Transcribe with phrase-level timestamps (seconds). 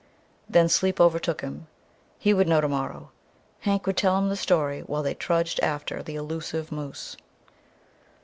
[0.49, 1.67] Then sleep overtook him.
[2.17, 3.11] He would know tomorrow.
[3.59, 7.15] Hank would tell him the story while they trudged after the elusive moose.